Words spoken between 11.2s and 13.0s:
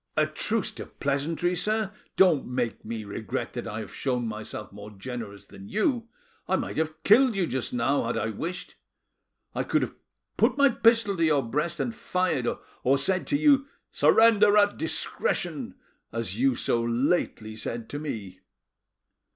your breast and fired, or